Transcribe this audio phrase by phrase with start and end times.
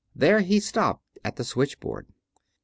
[0.15, 2.07] There he stopped at the switchboard.